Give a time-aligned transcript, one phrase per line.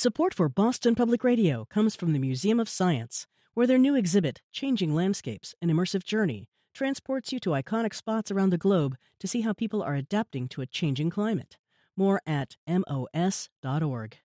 [0.00, 4.40] Support for Boston Public Radio comes from the Museum of Science, where their new exhibit,
[4.52, 9.40] Changing Landscapes An Immersive Journey, transports you to iconic spots around the globe to see
[9.40, 11.56] how people are adapting to a changing climate.
[11.96, 14.18] More at mos.org.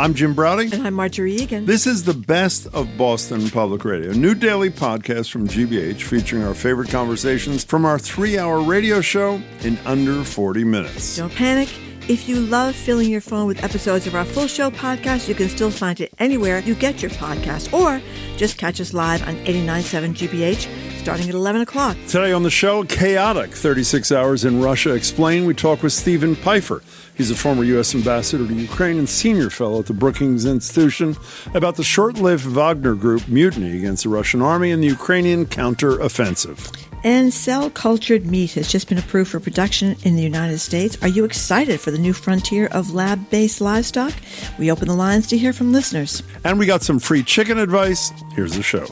[0.00, 0.72] I'm Jim Braude.
[0.72, 1.66] And I'm Margery Eagan.
[1.66, 6.44] This is the best of Boston Public Radio, a new daily podcast from GBH featuring
[6.44, 11.16] our favorite conversations from our three hour radio show in under 40 minutes.
[11.16, 11.68] Don't panic.
[12.08, 15.48] If you love filling your phone with episodes of our full show podcast, you can
[15.48, 18.00] still find it anywhere you get your podcast, or
[18.36, 21.96] just catch us live on 89.7 GBH starting at 11 o'clock.
[22.06, 25.46] Today on the show, Chaotic 36 Hours in Russia Explained.
[25.46, 26.82] We talk with Steven Pifer.
[27.14, 27.94] He's a former U.S.
[27.94, 31.16] ambassador to Ukraine and senior fellow at the Brookings Institution
[31.54, 36.76] about the short lived Wagner Group mutiny against the Russian army and the Ukrainian counteroffensive.
[37.04, 40.98] And cell cultured meat has just been approved for production in the United States.
[41.00, 44.12] Are you excited for the new frontier of lab based livestock?
[44.58, 46.22] We open the lines to hear from listeners.
[46.44, 48.12] And we got some free chicken advice.
[48.34, 48.86] Here's the show.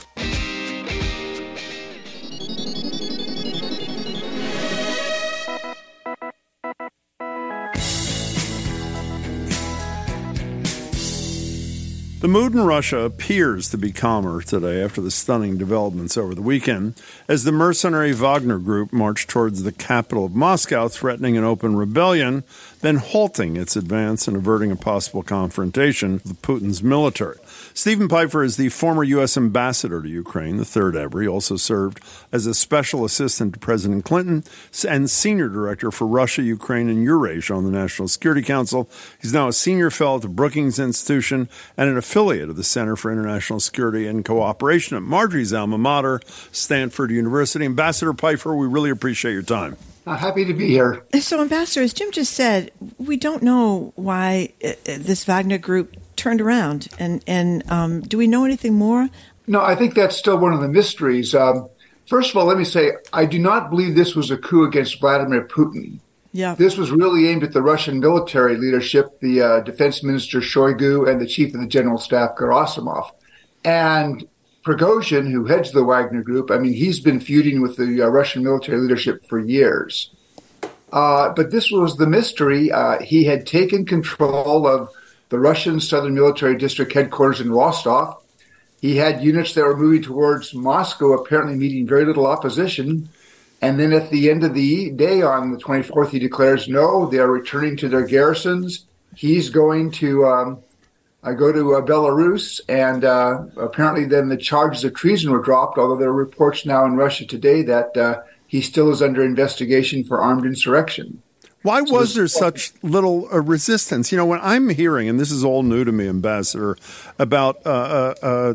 [12.26, 16.42] The mood in Russia appears to be calmer today after the stunning developments over the
[16.42, 21.76] weekend as the mercenary Wagner group marched towards the capital of Moscow, threatening an open
[21.76, 22.42] rebellion,
[22.80, 27.36] then halting its advance and averting a possible confrontation with Putin's military.
[27.74, 29.36] Steven Pifer is the former U.S.
[29.36, 31.20] ambassador to Ukraine, the third ever.
[31.20, 32.00] He also served
[32.32, 34.44] as a special assistant to President Clinton
[34.88, 38.88] and senior director for Russia, Ukraine, and Eurasia on the National Security Council.
[39.20, 42.96] He's now a senior fellow at the Brookings Institution and an affiliate of the Center
[42.96, 46.20] for International Security and Cooperation at Margery's alma mater,
[46.52, 47.64] Stanford University.
[47.64, 49.76] Ambassador Pifer, we really appreciate your time.
[50.06, 51.04] Uh, happy to be here.
[51.18, 56.40] So, Ambassador, as Jim just said, we don't know why uh, this Wagner group turned
[56.40, 56.88] around.
[56.98, 59.08] And, and um, do we know anything more?
[59.48, 61.34] No, I think that's still one of the mysteries.
[61.34, 61.68] Um,
[62.06, 65.00] first of all, let me say I do not believe this was a coup against
[65.00, 65.98] Vladimir Putin.
[66.32, 66.54] Yeah.
[66.54, 71.20] This was really aimed at the Russian military leadership, the uh, defense minister Shoigu and
[71.20, 73.10] the chief of the general staff Gerasimov.
[73.64, 74.26] And
[74.66, 78.42] Prigozhin, who heads the Wagner group, I mean, he's been feuding with the uh, Russian
[78.42, 80.10] military leadership for years.
[80.92, 82.72] Uh, but this was the mystery.
[82.72, 84.90] Uh, he had taken control of
[85.28, 88.20] the Russian Southern Military District headquarters in Rostov.
[88.80, 93.08] He had units that were moving towards Moscow, apparently meeting very little opposition.
[93.62, 97.18] And then at the end of the day on the 24th, he declares, no, they
[97.18, 98.86] are returning to their garrisons.
[99.14, 100.62] He's going to um,
[101.22, 102.60] uh, go to uh, Belarus.
[102.68, 106.84] And uh, apparently, then the charges of treason were dropped, although there are reports now
[106.84, 111.22] in Russia today that uh, he still is under investigation for armed insurrection.
[111.66, 114.12] Why was there such little uh, resistance?
[114.12, 116.76] You know, when I'm hearing, and this is all new to me, Ambassador,
[117.18, 118.54] about uh, uh,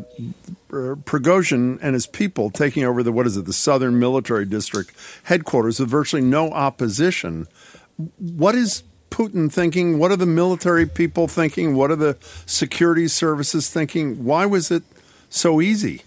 [0.70, 4.94] Prigozhin and his people taking over the, what is it, the Southern Military District
[5.24, 7.48] headquarters with virtually no opposition.
[8.16, 9.98] What is Putin thinking?
[9.98, 11.76] What are the military people thinking?
[11.76, 14.24] What are the security services thinking?
[14.24, 14.82] Why was it
[15.28, 16.02] so easy?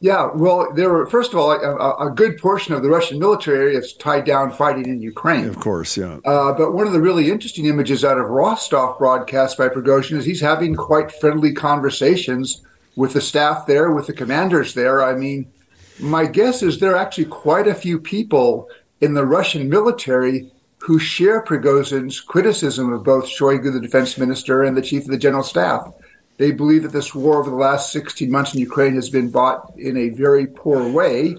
[0.00, 3.74] Yeah, well, there were first of all a, a, good portion of the Russian military
[3.74, 5.46] is tied down fighting in Ukraine.
[5.46, 6.18] Of course, yeah.
[6.26, 10.26] Uh, but one of the really interesting images out of Rostov, broadcast by Prigozhin, is
[10.26, 12.60] he's having quite friendly conversations
[12.96, 15.02] with the staff there, with the commanders there.
[15.02, 15.50] I mean,
[15.98, 18.68] my guess is there are actually quite a few people
[19.00, 20.50] in the Russian military
[20.84, 25.16] who share Prigozhin's criticism of both Shoigu, the defense minister, and the chief of the
[25.16, 25.90] general staff.
[26.36, 29.72] They believe that this war over the last 16 months in Ukraine has been bought
[29.78, 31.38] in a very poor way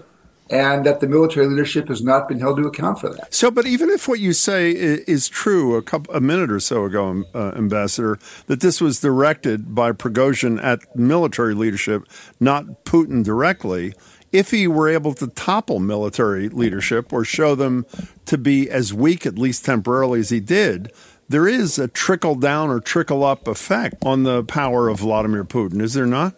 [0.50, 3.32] and that the military leadership has not been held to account for that.
[3.32, 6.84] So, but even if what you say is true, a couple a minute or so
[6.84, 12.02] ago, um, uh, Ambassador, that this was directed by Prigozhin at military leadership,
[12.40, 13.94] not Putin directly.
[14.36, 17.86] If he were able to topple military leadership or show them
[18.26, 20.92] to be as weak, at least temporarily, as he did,
[21.28, 25.80] there is a trickle down or trickle up effect on the power of Vladimir Putin,
[25.80, 26.34] is there not?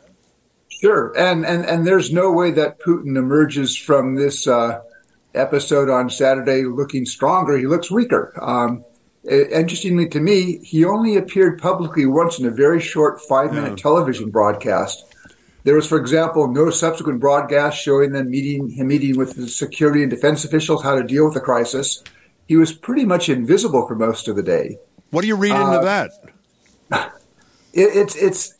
[0.68, 4.80] Sure, and and and there's no way that Putin emerges from this uh,
[5.34, 7.58] episode on Saturday looking stronger.
[7.58, 8.32] He looks weaker.
[8.40, 8.84] Um,
[9.24, 13.82] interestingly to me, he only appeared publicly once in a very short five-minute yeah.
[13.82, 15.04] television broadcast.
[15.64, 20.02] There was, for example, no subsequent broadcast showing them meeting him meeting with the security
[20.02, 22.02] and defense officials how to deal with the crisis
[22.48, 24.78] he was pretty much invisible for most of the day.
[25.10, 26.10] What do you read into uh, that?
[27.74, 28.54] It, it's it's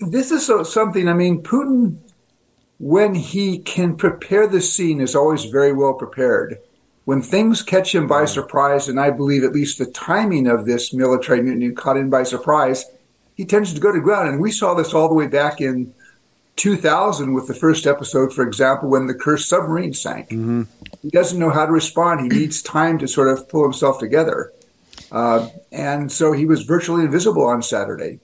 [0.00, 1.08] this is so, something.
[1.08, 1.96] I mean, Putin,
[2.78, 6.58] when he can prepare the scene, is always very well prepared.
[7.06, 10.92] when things catch him by surprise, and I believe at least the timing of this
[10.92, 12.84] military mutiny caught him by surprise,
[13.34, 14.28] he tends to go to ground.
[14.28, 15.94] And we saw this all the way back in
[16.60, 20.28] 2000 with the first episode, for example, when the Kursk submarine sank.
[20.28, 20.64] Mm-hmm.
[21.00, 22.20] He doesn't know how to respond.
[22.20, 24.52] He needs time to sort of pull himself together.
[25.10, 28.20] Uh, and so he was virtually invisible on Saturday.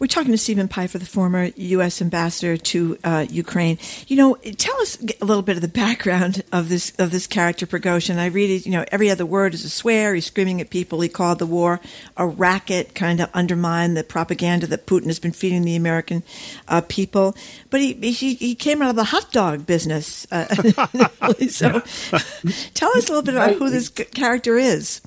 [0.00, 2.00] We're talking to Steven Pifer, the former U.S.
[2.00, 3.76] ambassador to uh, Ukraine.
[4.08, 7.66] You know, tell us a little bit of the background of this of this character,
[7.66, 8.16] Prigozhin.
[8.16, 8.64] I read it.
[8.64, 10.14] You know, every other word is a swear.
[10.14, 11.02] He's screaming at people.
[11.02, 11.82] He called the war
[12.16, 16.22] a racket, kind of undermine the propaganda that Putin has been feeding the American
[16.66, 17.36] uh, people.
[17.68, 20.26] But he, he he came out of the hot dog business.
[20.32, 20.46] Uh,
[21.50, 21.80] so,
[22.72, 25.02] tell us a little bit about who this character is.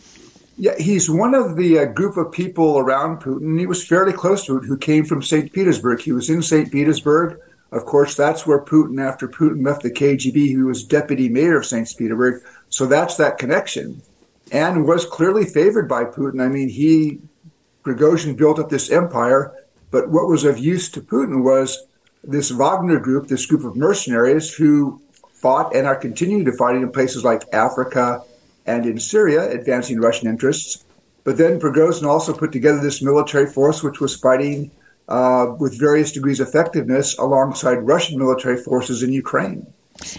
[0.55, 3.59] Yeah, he's one of the uh, group of people around Putin.
[3.59, 5.51] He was fairly close to it, who came from St.
[5.51, 6.01] Petersburg.
[6.01, 6.71] He was in St.
[6.71, 7.39] Petersburg.
[7.71, 11.65] Of course, that's where Putin, after Putin left the KGB, he was deputy mayor of
[11.65, 11.91] St.
[11.97, 12.43] Petersburg.
[12.69, 14.03] So that's that connection.
[14.51, 16.39] And was clearly favored by Putin.
[16.39, 17.19] I mean, he,
[17.83, 19.51] Prigozhin built up this empire,
[19.89, 21.83] but what was of use to Putin was
[22.23, 25.01] this Wagner group, this group of mercenaries who
[25.33, 28.23] fought and are continuing to fight in places like Africa,
[28.65, 30.83] and in Syria, advancing Russian interests.
[31.23, 34.71] But then Prigozhin also put together this military force which was fighting
[35.07, 39.65] uh, with various degrees of effectiveness alongside Russian military forces in Ukraine.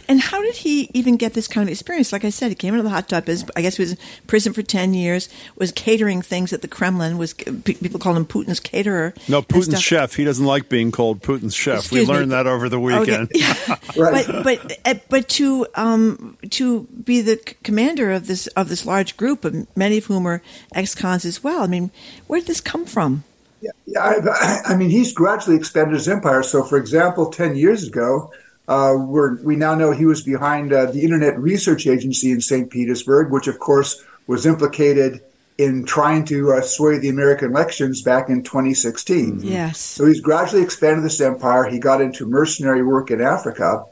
[0.09, 2.13] And how did he even get this kind of experience?
[2.13, 3.29] Like I said, he came into the hot tub.
[3.29, 5.29] As, I guess he was in prison for ten years.
[5.57, 7.19] Was catering things at the Kremlin.
[7.19, 9.15] Was people called him Putin's caterer?
[9.29, 10.15] No, Putin's chef.
[10.15, 11.81] He doesn't like being called Putin's chef.
[11.81, 12.37] Excuse we learned me.
[12.37, 13.31] that over the weekend.
[13.35, 13.75] Okay.
[13.97, 14.27] right.
[14.27, 19.17] But but uh, but to um to be the commander of this of this large
[19.17, 20.43] group, of many of whom are
[20.75, 21.63] ex-cons as well.
[21.63, 21.91] I mean,
[22.27, 23.25] where did this come from?
[23.61, 26.43] Yeah, yeah I, I mean, he's gradually expanded his empire.
[26.43, 28.33] So, for example, ten years ago
[28.67, 32.71] uh, we now know he was behind uh, the Internet Research Agency in St.
[32.71, 35.21] Petersburg, which, of course, was implicated
[35.59, 39.39] in trying to uh, sway the American elections back in 2016.
[39.39, 39.49] Mm-hmm.
[39.49, 39.79] Yes.
[39.79, 41.69] So he's gradually expanded this empire.
[41.69, 43.85] He got into mercenary work in Africa.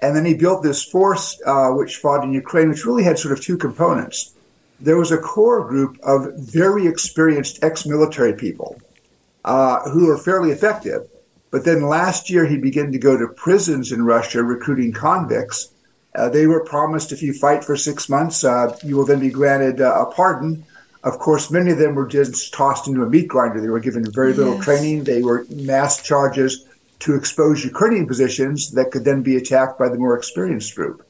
[0.00, 3.36] And then he built this force uh, which fought in Ukraine, which really had sort
[3.36, 4.32] of two components.
[4.80, 8.80] There was a core group of very experienced ex military people
[9.44, 11.06] uh, who were fairly effective
[11.50, 15.72] but then last year, he began to go to prisons in Russia recruiting convicts.
[16.14, 19.30] Uh, they were promised if you fight for six months, uh, you will then be
[19.30, 20.64] granted uh, a pardon.
[21.02, 23.60] Of course, many of them were just tossed into a meat grinder.
[23.60, 24.64] They were given very little yes.
[24.64, 25.04] training.
[25.04, 26.66] They were mass charges
[27.00, 31.06] to expose Ukrainian positions that could then be attacked by the more experienced group.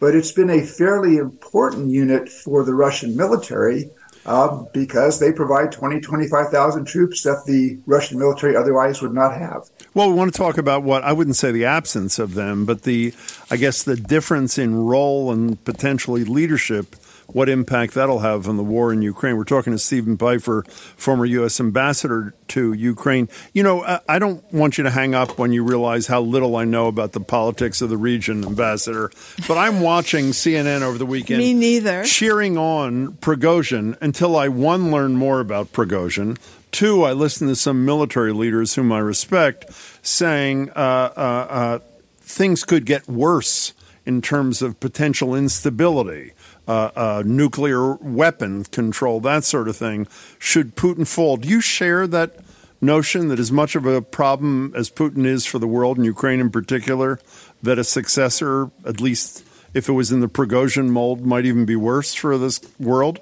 [0.00, 3.90] But it's been a fairly important unit for the Russian military
[4.26, 9.70] uh, because they provide 20, 25,000 troops that the Russian military otherwise would not have.
[9.98, 12.82] Well, we want to talk about what I wouldn't say the absence of them, but
[12.82, 13.12] the,
[13.50, 16.94] I guess, the difference in role and potentially leadership
[17.28, 19.36] what impact that'll have on the war in Ukraine.
[19.36, 21.60] We're talking to Steven Pifer, former U.S.
[21.60, 23.28] ambassador to Ukraine.
[23.52, 26.64] You know, I don't want you to hang up when you realize how little I
[26.64, 29.10] know about the politics of the region, ambassador.
[29.46, 31.38] But I'm watching CNN over the weekend.
[31.38, 32.04] Me neither.
[32.04, 36.38] Cheering on Prigozhin until I one learn more about Prigozhin.
[36.70, 39.66] Two, I listened to some military leaders whom I respect
[40.02, 41.78] saying uh, uh, uh,
[42.20, 43.74] things could get worse
[44.06, 46.32] in terms of potential instability
[46.68, 50.06] uh, uh, nuclear weapon control, that sort of thing,
[50.38, 51.38] should Putin fall.
[51.38, 52.36] Do you share that
[52.80, 56.40] notion that as much of a problem as Putin is for the world and Ukraine
[56.40, 57.18] in particular,
[57.62, 61.74] that a successor, at least if it was in the Prigozhin mold, might even be
[61.74, 63.20] worse for this world?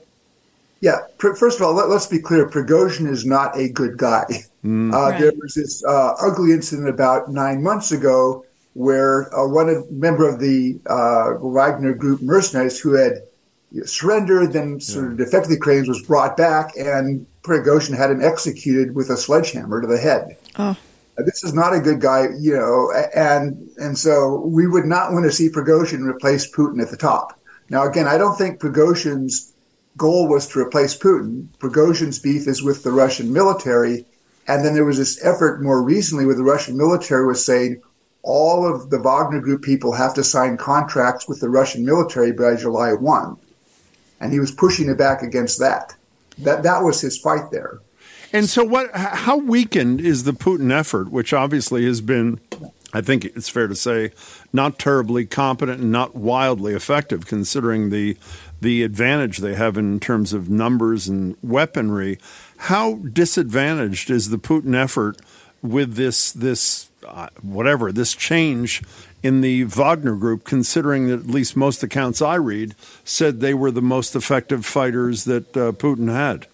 [0.81, 0.99] Yeah.
[1.19, 2.49] First of all, let, us be clear.
[2.49, 4.25] Prigozhin is not a good guy.
[4.65, 4.93] Mm.
[4.93, 5.21] Uh, right.
[5.21, 8.45] There was this uh, ugly incident about nine months ago
[8.75, 13.23] where uh, one of, member of the uh, Wagner Group mercenaries who had
[13.85, 18.95] surrendered, then sort of defected the Ukrainians, was brought back, and Prigozhin had him executed
[18.95, 20.37] with a sledgehammer to the head.
[20.59, 20.77] Oh.
[21.19, 25.25] This is not a good guy, you know, and and so we would not want
[25.25, 27.41] to see Prigozhin replace Putin at the top.
[27.71, 29.55] Now, again, I don't think Prigozhin's
[29.97, 31.49] goal was to replace Putin.
[31.59, 34.05] Prigozhin's beef is with the Russian military,
[34.47, 37.81] and then there was this effort more recently where the Russian military was saying
[38.23, 42.57] all of the Wagner Group people have to sign contracts with the Russian military by
[42.57, 43.39] July 1
[44.21, 45.95] and he was pushing it back against that.
[46.39, 47.81] That that was his fight there.
[48.33, 48.91] And so, what?
[48.95, 52.41] How weakened is the Putin effort, which obviously has been,
[52.93, 54.13] I think it's fair to say,
[54.53, 58.17] not terribly competent and not wildly effective, considering the
[58.61, 62.19] the advantage they have in terms of numbers and weaponry.
[62.57, 65.19] How disadvantaged is the Putin effort
[65.63, 68.83] with this this uh, whatever this change
[69.27, 73.73] in the Wagner group, considering that at least most accounts I read said they were
[73.73, 76.47] the most effective fighters that uh, Putin had.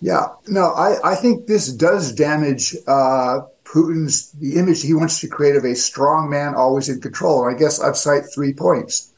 [0.00, 5.28] Yeah, no, I, I think this does damage uh, Putin's the image he wants to
[5.28, 7.46] create of a strong man always in control.
[7.46, 9.12] And I guess I'd cite three points.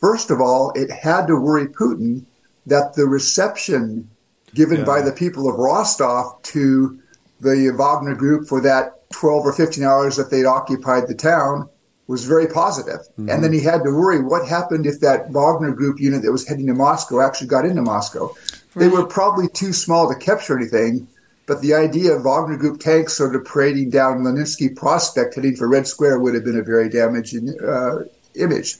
[0.00, 2.24] First of all, it had to worry Putin
[2.66, 4.10] that the reception
[4.54, 4.84] given yeah.
[4.84, 6.98] by the people of Rostov to
[7.40, 11.68] the Wagner group for that 12 or 15 hours that they'd occupied the town
[12.10, 13.02] was very positive.
[13.12, 13.28] Mm-hmm.
[13.30, 16.46] And then he had to worry what happened if that Wagner group unit that was
[16.46, 18.34] heading to Moscow actually got into Moscow.
[18.74, 18.80] Right.
[18.80, 21.06] They were probably too small to capture anything,
[21.46, 25.68] but the idea of Wagner group tanks sort of parading down Leninsky Prospect heading for
[25.68, 28.00] Red Square would have been a very damaging uh,
[28.34, 28.78] image.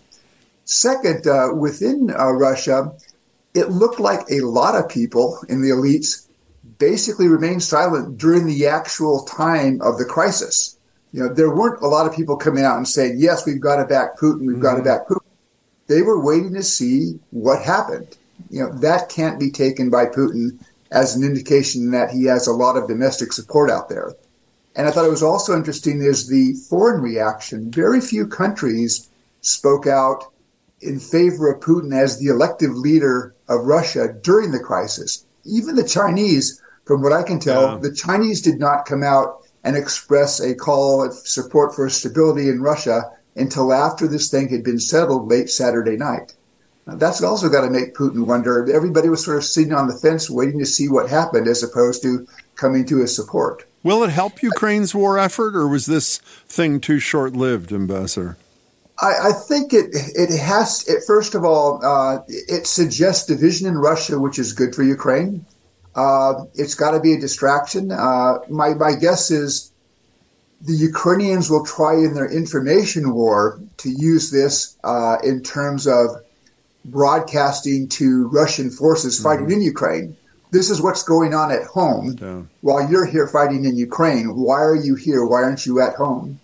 [0.64, 2.92] Second, uh, within uh, Russia,
[3.54, 6.26] it looked like a lot of people in the elites
[6.78, 10.79] basically remained silent during the actual time of the crisis.
[11.12, 13.76] You know, there weren't a lot of people coming out and saying, yes, we've got
[13.76, 14.62] to back Putin, we've mm-hmm.
[14.62, 15.24] got to back Putin.
[15.88, 18.16] They were waiting to see what happened.
[18.48, 20.58] You know, that can't be taken by Putin
[20.90, 24.14] as an indication that he has a lot of domestic support out there.
[24.76, 27.70] And I thought it was also interesting is the foreign reaction.
[27.70, 29.08] Very few countries
[29.40, 30.32] spoke out
[30.80, 35.26] in favor of Putin as the elective leader of Russia during the crisis.
[35.44, 37.78] Even the Chinese, from what I can tell, yeah.
[37.78, 42.62] the Chinese did not come out and express a call of support for stability in
[42.62, 46.34] Russia until after this thing had been settled late Saturday night.
[46.86, 48.70] Now, that's also got to make Putin wonder.
[48.72, 52.02] Everybody was sort of sitting on the fence waiting to see what happened as opposed
[52.02, 52.26] to
[52.56, 53.66] coming to his support.
[53.82, 58.36] Will it help Ukraine's war effort, or was this thing too short lived, Ambassador?
[59.00, 60.86] I, I, think it it has.
[60.86, 65.46] It, first of all, uh, it suggests division in Russia, which is good for Ukraine.
[65.94, 67.90] Uh, it's got to be a distraction.
[67.90, 69.73] Uh, my my guess is
[70.61, 76.23] the Ukrainians will try in their information war to use this uh, in terms of
[76.85, 79.25] broadcasting to Russian forces mm-hmm.
[79.25, 80.16] fighting in Ukraine.
[80.50, 82.42] This is what's going on at home yeah.
[82.61, 84.35] while you're here fighting in Ukraine.
[84.37, 85.25] Why are you here?
[85.25, 86.40] Why aren't you at home?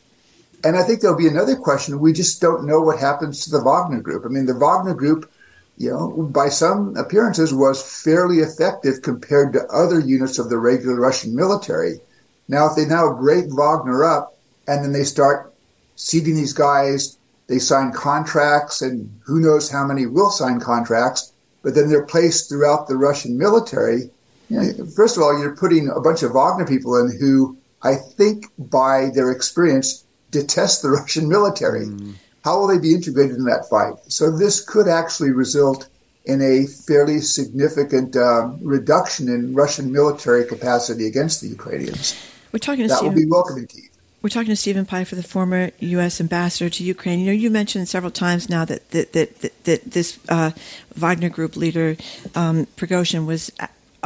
[0.65, 2.01] And I think there'll be another question.
[2.01, 4.25] We just don't know what happens to the Wagner Group.
[4.25, 5.31] I mean, the Wagner Group,
[5.77, 10.99] you know, by some appearances was fairly effective compared to other units of the regular
[10.99, 12.01] Russian military.
[12.49, 15.53] Now, if they now break Wagner up and then they start
[15.97, 17.19] seeding these guys,
[17.49, 22.49] they sign contracts, and who knows how many will sign contracts, but then they're placed
[22.49, 24.11] throughout the Russian military.
[24.49, 27.95] You know, first of all, you're putting a bunch of Wagner people in who I
[27.97, 31.87] think by their experience detest the Russian military.
[31.87, 32.15] Mm.
[32.47, 33.95] How will they be integrated in that fight?
[34.07, 35.89] So this could actually result
[36.27, 42.15] in a fairly significant uh, reduction in Russian military capacity against the Ukrainians.
[42.53, 43.91] We're talking to that Steven, will be welcome Kiev.
[44.23, 46.21] We're talking to Steven Pifer the former U.S.
[46.21, 47.19] ambassador to Ukraine.
[47.19, 50.53] You know, you mentioned several times now that that that, that, that this uh,
[50.95, 51.97] Wagner Group leader
[52.37, 53.51] um, Prigozhin was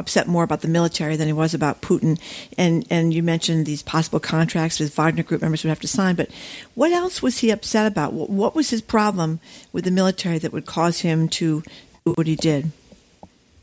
[0.01, 2.19] upset more about the military than he was about Putin.
[2.59, 6.17] And and you mentioned these possible contracts that Wagner Group members would have to sign.
[6.17, 6.31] But
[6.75, 8.13] what else was he upset about?
[8.13, 9.39] What, what was his problem
[9.73, 11.63] with the military that would cause him to
[12.05, 12.73] do what he did?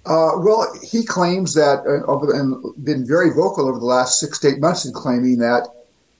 [0.06, 4.48] Uh, well, he claims that, uh, and been very vocal over the last six to
[4.48, 5.68] eight months in claiming that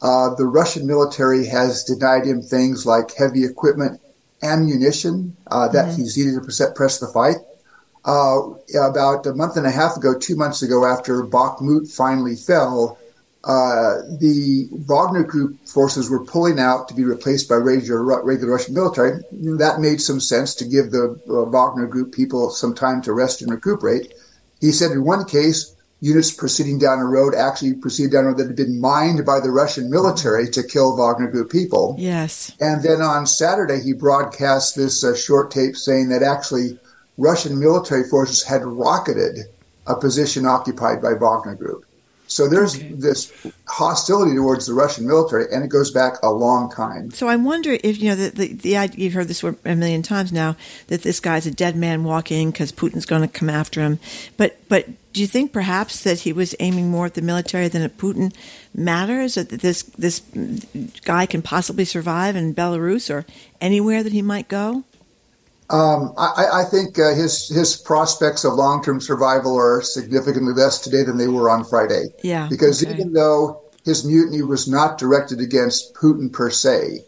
[0.02, 4.02] uh, the Russian military has denied him things like heavy equipment,
[4.44, 6.02] ammunition uh, that mm-hmm.
[6.02, 7.38] he's needed to press the fight.
[8.08, 12.98] Uh, about a month and a half ago, two months ago, after Bakhmut finally fell,
[13.44, 18.74] uh, the Wagner Group forces were pulling out to be replaced by regular, regular Russian
[18.74, 19.22] military.
[19.32, 23.42] That made some sense to give the uh, Wagner Group people some time to rest
[23.42, 24.14] and recuperate.
[24.62, 28.38] He said in one case, units proceeding down a road actually proceeded down a road
[28.38, 31.96] that had been mined by the Russian military to kill Wagner Group people.
[31.98, 32.52] Yes.
[32.60, 36.80] And then on Saturday, he broadcast this uh, short tape saying that actually
[37.18, 39.46] Russian military forces had rocketed
[39.88, 41.86] a position occupied by Wagner Group.
[42.28, 42.90] So there's okay.
[42.90, 43.32] this
[43.68, 47.10] hostility towards the Russian military, and it goes back a long time.
[47.12, 50.02] So I wonder if you know the the, the idea, you've heard this a million
[50.02, 50.58] times now
[50.88, 54.00] that this guy's a dead man walking because Putin's going to come after him.
[54.36, 57.82] But but do you think perhaps that he was aiming more at the military than
[57.82, 58.34] at Putin
[58.76, 59.36] matters?
[59.36, 60.22] That this this
[61.06, 63.26] guy can possibly survive in Belarus or
[63.62, 64.84] anywhere that he might go?
[65.70, 70.80] Um, I, I, think uh, his his prospects of long term survival are significantly less
[70.80, 72.06] today than they were on Friday.
[72.24, 72.94] Yeah, because okay.
[72.94, 77.04] even though his mutiny was not directed against Putin per se,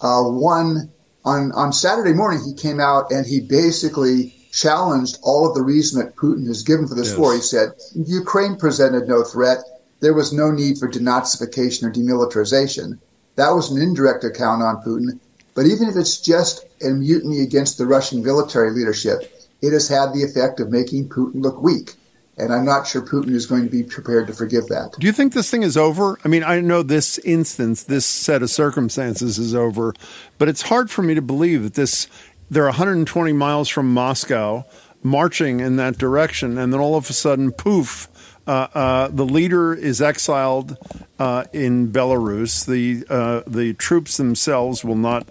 [0.00, 0.90] uh, one
[1.24, 6.04] on on Saturday morning he came out and he basically challenged all of the reason
[6.04, 7.18] that Putin has given for this yes.
[7.18, 7.34] war.
[7.34, 9.58] He said Ukraine presented no threat.
[10.00, 12.98] There was no need for denazification or demilitarization.
[13.36, 15.20] That was an indirect account on Putin.
[15.54, 20.12] But even if it's just a mutiny against the Russian military leadership, it has had
[20.12, 21.94] the effect of making Putin look weak.
[22.38, 24.96] And I'm not sure Putin is going to be prepared to forgive that.
[24.98, 26.18] Do you think this thing is over?
[26.24, 29.94] I mean, I know this instance, this set of circumstances is over,
[30.38, 32.08] but it's hard for me to believe that this,
[32.50, 34.64] they're 120 miles from Moscow,
[35.02, 38.08] marching in that direction, and then all of a sudden, poof,
[38.46, 40.76] uh, uh, the leader is exiled
[41.18, 42.66] uh, in Belarus.
[42.66, 45.28] The uh, the troops themselves will not,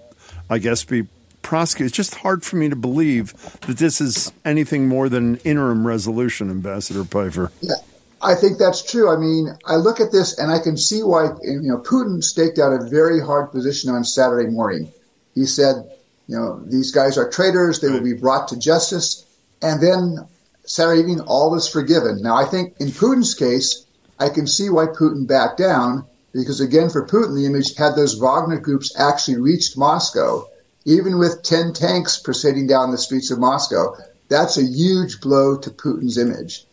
[0.51, 1.07] I guess, be
[1.41, 1.87] prosecuted.
[1.87, 5.87] It's just hard for me to believe that this is anything more than an interim
[5.87, 7.51] resolution, Ambassador Pifer.
[7.61, 7.75] Yeah.
[8.21, 9.09] I think that's true.
[9.11, 12.59] I mean, I look at this and I can see why you know Putin staked
[12.59, 14.91] out a very hard position on Saturday morning.
[15.33, 15.89] He said,
[16.27, 19.25] you know, these guys are traitors; they will be brought to justice.
[19.63, 20.27] And then
[20.65, 22.21] Saturday evening, all is forgiven.
[22.21, 23.87] Now, I think in Putin's case,
[24.19, 28.19] I can see why Putin backed down because, again, for Putin, the image had those
[28.19, 30.47] Wagner groups actually reached Moscow,
[30.85, 33.95] even with 10 tanks proceeding down the streets of Moscow.
[34.29, 36.65] That's a huge blow to Putin's image.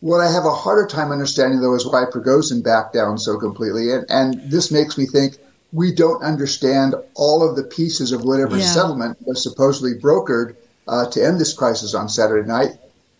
[0.00, 3.92] What I have a harder time understanding, though, is why Prigozhin backed down so completely.
[3.92, 5.38] And, and this makes me think
[5.72, 8.64] we don't understand all of the pieces of whatever yeah.
[8.64, 10.56] settlement was supposedly brokered
[10.86, 12.72] uh, to end this crisis on Saturday night.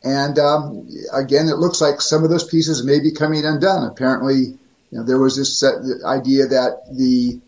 [0.04, 3.84] And um, again, it looks like some of those pieces may be coming undone.
[3.84, 4.58] Apparently,
[4.92, 5.64] you know, there was this
[6.04, 7.40] idea that the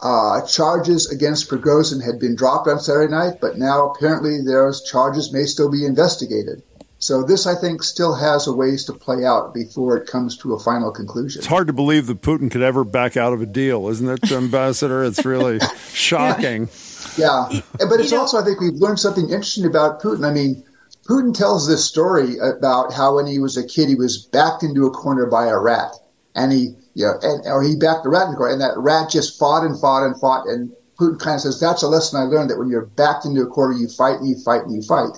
[0.00, 5.32] uh, charges against Prigozhin had been dropped on Saturday night, but now apparently those charges
[5.32, 6.62] may still be investigated.
[6.98, 10.54] So this, I think, still has a ways to play out before it comes to
[10.54, 11.40] a final conclusion.
[11.40, 14.32] It's hard to believe that Putin could ever back out of a deal, isn't it,
[14.32, 15.04] Ambassador?
[15.04, 15.60] It's really
[15.92, 16.70] shocking.
[17.18, 17.60] Yeah, yeah.
[17.80, 20.26] but it's also, I think, we've learned something interesting about Putin.
[20.26, 20.64] I mean,
[21.06, 24.86] Putin tells this story about how when he was a kid, he was backed into
[24.86, 25.92] a corner by a rat,
[26.34, 28.72] and he, you know, and or he backed the rat in the corner, and that
[28.78, 30.46] rat just fought and fought and fought.
[30.48, 33.42] And Putin kind of says, "That's a lesson I learned that when you're backed into
[33.42, 35.12] a corner, you fight and you fight and you fight."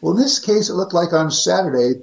[0.00, 2.00] Well, in this case, it looked like on Saturday,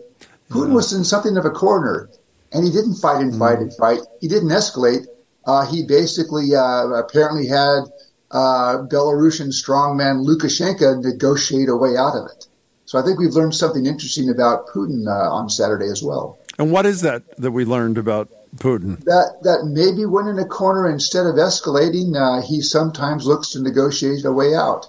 [0.49, 2.09] Putin was in something of a corner,
[2.51, 4.01] and he didn't fight and fight and fight.
[4.19, 5.05] He didn't escalate.
[5.45, 7.83] Uh, he basically uh, apparently had
[8.31, 12.47] uh, Belarusian strongman Lukashenko negotiate a way out of it.
[12.83, 16.37] So I think we've learned something interesting about Putin uh, on Saturday as well.
[16.59, 19.03] And what is that that we learned about Putin?
[19.03, 23.61] That that maybe when in a corner, instead of escalating, uh, he sometimes looks to
[23.61, 24.87] negotiate a way out.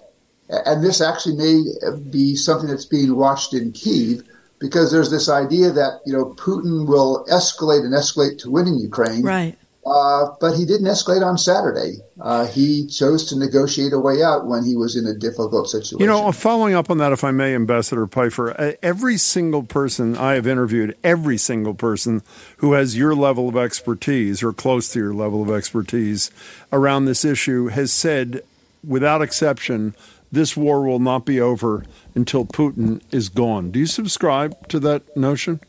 [0.48, 1.62] And this actually may
[2.10, 4.22] be something that's being watched in Kiev
[4.60, 9.22] because there's this idea that you know Putin will escalate and escalate to winning Ukraine,
[9.22, 9.58] right?
[9.86, 11.98] Uh, but he didn't escalate on Saturday.
[12.20, 16.00] Uh, he chose to negotiate a way out when he was in a difficult situation.
[16.00, 20.16] You know, following up on that, if I may, Ambassador Pifer, uh, every single person
[20.16, 22.22] I have interviewed, every single person
[22.56, 26.32] who has your level of expertise or close to your level of expertise
[26.72, 28.42] around this issue has said,
[28.82, 29.94] without exception,
[30.32, 31.84] this war will not be over
[32.16, 33.70] until Putin is gone.
[33.70, 35.60] Do you subscribe to that notion?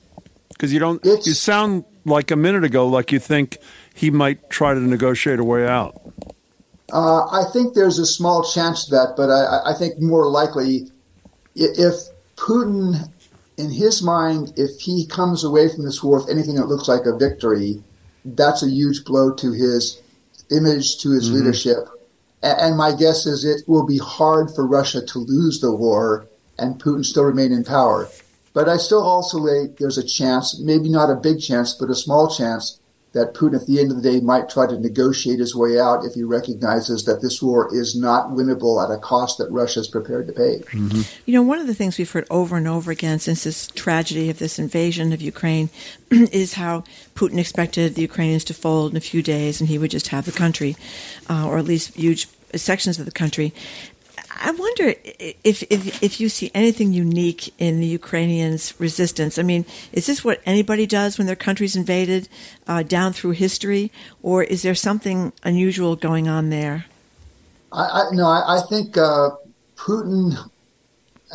[0.50, 3.58] Because you don't, it's, you sound like a minute ago like you think
[3.98, 6.00] he might try to negotiate a way out?
[6.94, 10.92] Uh, I think there's a small chance of that, but I, I, think more likely
[11.56, 11.96] if
[12.36, 13.10] Putin,
[13.58, 17.08] in his mind, if he comes away from this war with anything that looks like
[17.08, 17.84] a victory,
[18.24, 20.00] that's a huge blow to his
[20.52, 21.40] image, to his mm-hmm.
[21.40, 21.90] leadership.
[22.44, 26.28] And my guess is it will be hard for Russia to lose the war
[26.60, 28.08] and Putin still remain in power.
[28.54, 31.96] But I still also think there's a chance, maybe not a big chance, but a
[31.96, 32.80] small chance
[33.18, 36.06] that Putin, at the end of the day, might try to negotiate his way out
[36.06, 39.88] if he recognizes that this war is not winnable at a cost that Russia is
[39.88, 40.60] prepared to pay.
[40.60, 41.02] Mm-hmm.
[41.26, 44.30] You know, one of the things we've heard over and over again since this tragedy
[44.30, 45.70] of this invasion of Ukraine
[46.12, 46.84] is how
[47.16, 50.26] Putin expected the Ukrainians to fold in a few days and he would just have
[50.26, 50.76] the country,
[51.30, 53.54] uh, or at least huge sections of the country.
[54.30, 54.96] I wonder
[55.44, 59.38] if, if if you see anything unique in the Ukrainians' resistance.
[59.38, 62.30] I mean, is this what anybody does when their country's invaded
[62.68, 66.86] uh, down through history, or is there something unusual going on there?
[67.72, 69.32] I, I no, I, I think uh,
[69.76, 70.38] Putin,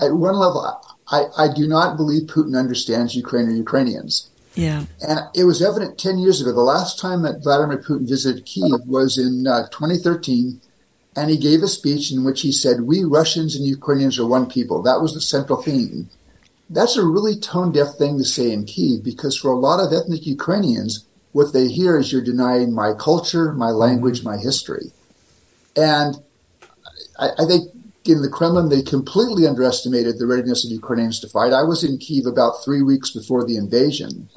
[0.00, 4.30] at one level, I, I do not believe Putin understands Ukraine or Ukrainians.
[4.54, 6.52] Yeah, and it was evident ten years ago.
[6.52, 10.60] The last time that Vladimir Putin visited Kiev was in uh, 2013
[11.14, 14.48] and he gave a speech in which he said, We Russians and Ukrainians are one
[14.48, 14.82] people.
[14.82, 16.08] That was the central theme.
[16.70, 19.92] That's a really tone deaf thing to say in Kiev because for a lot of
[19.92, 24.92] ethnic Ukrainians, what they hear is you're denying my culture, my language, my history.
[25.76, 26.16] And
[27.18, 27.70] I, I think
[28.04, 31.52] in the Kremlin, they completely underestimated the readiness of Ukrainians to fight.
[31.52, 34.28] I was in Kiev about three weeks before the invasion.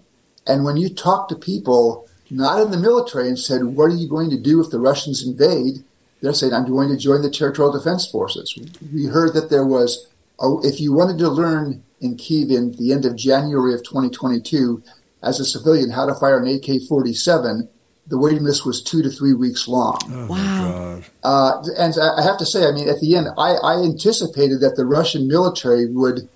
[0.45, 4.09] And when you talk to people, not in the military, and said, What are you
[4.09, 5.83] going to do if the Russians invade?
[6.21, 8.57] They're saying, I'm going to join the Territorial Defense Forces.
[8.93, 10.07] We heard that there was,
[10.39, 14.81] a, if you wanted to learn in Kiev in the end of January of 2022
[15.21, 17.67] as a civilian how to fire an AK 47,
[18.07, 19.97] the waiting list was two to three weeks long.
[20.09, 21.01] Oh, wow.
[21.23, 24.75] Uh, and I have to say, I mean, at the end, I, I anticipated that
[24.75, 26.29] the Russian military would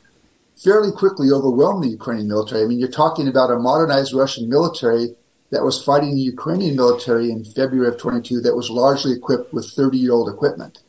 [0.56, 2.64] fairly quickly overwhelm the Ukrainian military.
[2.64, 5.16] I mean, you're talking about a modernized Russian military
[5.52, 9.70] that was fighting the Ukrainian military in February of 22 that was largely equipped with
[9.70, 10.80] 30 year old equipment.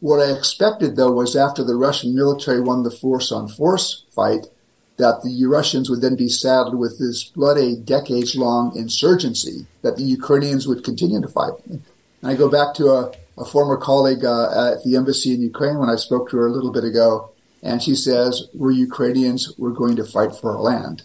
[0.00, 4.46] What I expected, though, was after the Russian military won the force on force fight,
[4.98, 10.04] that the Russians would then be saddled with this bloody decades long insurgency that the
[10.04, 11.54] Ukrainians would continue to fight.
[11.66, 11.82] And
[12.22, 15.90] I go back to a, a former colleague uh, at the embassy in Ukraine when
[15.90, 17.30] I spoke to her a little bit ago,
[17.62, 21.02] and she says, We're Ukrainians, we're going to fight for our land.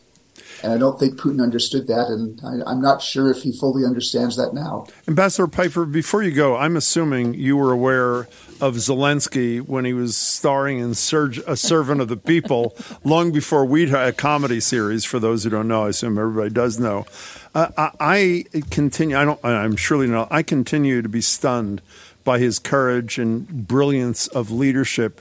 [0.63, 3.83] And I don't think Putin understood that, and I, am not sure if he fully
[3.83, 4.85] understands that now.
[5.07, 8.27] Ambassador Pifer, before you go, I'm assuming you were aware
[8.61, 13.65] of Zelensky when he was starring in Surge, A Servant of the People long before
[13.65, 15.03] we had a comedy series.
[15.03, 17.05] For those who don't know, I assume everybody does know.
[17.55, 19.17] Uh, I, I continue.
[19.17, 19.43] I don't.
[19.43, 20.27] I'm surely not.
[20.31, 21.81] I continue to be stunned
[22.23, 25.19] by his courage and brilliance of leadership.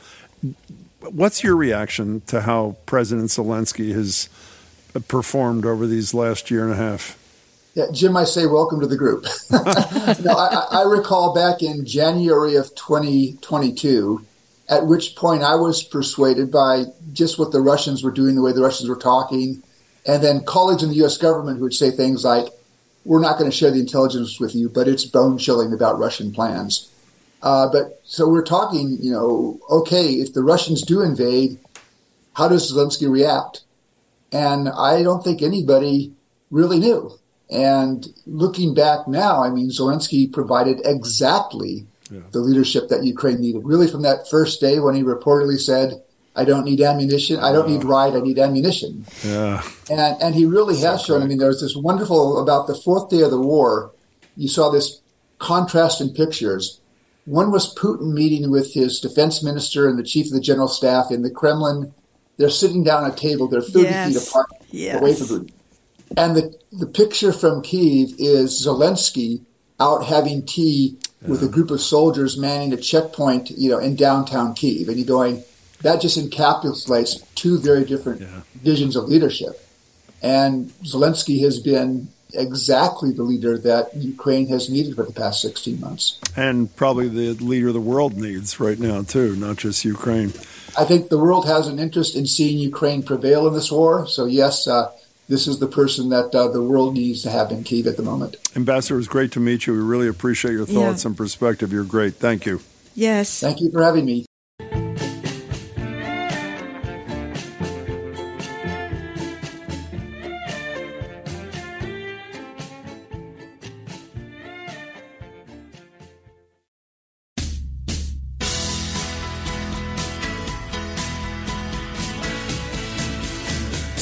[1.01, 4.29] What's your reaction to how President Zelensky has
[5.09, 7.17] performed over these last year and a half?
[7.75, 9.27] Yeah, Jim, I say welcome to the group.
[9.51, 14.27] no, I, I, recall back in January of 2022,
[14.69, 18.53] at which point I was persuaded by just what the Russians were doing, the way
[18.53, 19.63] the Russians were talking,
[20.05, 21.17] and then colleagues in the U.S.
[21.17, 22.49] government who would say things like,
[23.05, 26.33] "We're not going to share the intelligence with you, but it's bone chilling about Russian
[26.33, 26.91] plans."
[27.43, 31.59] Uh, but so we're talking, you know, okay, if the Russians do invade,
[32.35, 33.63] how does Zelensky react?
[34.33, 36.13] And I don't think anybody
[36.51, 37.19] really knew.
[37.51, 42.21] And looking back now, I mean, Zelensky provided exactly yeah.
[42.31, 43.65] the leadership that Ukraine needed.
[43.65, 46.03] Really, from that first day when he reportedly said,
[46.37, 47.41] I don't need ammunition.
[47.41, 48.15] I don't need ride.
[48.15, 49.05] I need ammunition.
[49.25, 49.63] Yeah.
[49.91, 51.23] And, and he really has shown.
[51.23, 53.93] I mean, there was this wonderful, about the fourth day of the war,
[54.37, 55.01] you saw this
[55.39, 56.81] contrast in pictures.
[57.25, 61.11] One was Putin meeting with his defense minister and the chief of the general staff
[61.11, 61.93] in the Kremlin
[62.41, 63.49] they're sitting down at a table.
[63.49, 64.09] They're 30 yes.
[64.09, 65.01] feet apart yes.
[65.01, 65.53] away from food.
[66.17, 69.43] And the, the picture from Kiev is Zelensky
[69.79, 71.29] out having tea yeah.
[71.29, 74.89] with a group of soldiers manning a checkpoint, you know, in downtown Kiev.
[74.89, 75.45] And you're going,
[75.83, 78.41] that just encapsulates two very different yeah.
[78.55, 79.61] visions of leadership.
[80.23, 85.79] And Zelensky has been exactly the leader that Ukraine has needed for the past 16
[85.79, 86.19] months.
[86.37, 90.33] And probably the leader the world needs right now, too, not just Ukraine.
[90.79, 94.07] I think the world has an interest in seeing Ukraine prevail in this war.
[94.07, 94.91] So, yes, uh,
[95.29, 98.03] this is the person that uh, the world needs to have in Kiev at the
[98.03, 98.37] moment.
[98.57, 99.73] Ambassador, it was great to meet you.
[99.73, 101.09] We really appreciate your thoughts yeah.
[101.09, 101.73] and perspective.
[101.73, 102.15] You're great.
[102.15, 102.61] Thank you.
[102.95, 103.41] Yes.
[103.41, 104.27] Thank you for having me.